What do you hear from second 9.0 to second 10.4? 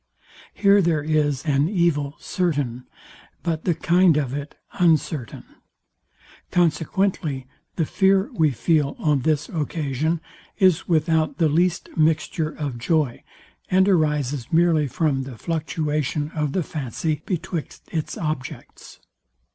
this occasion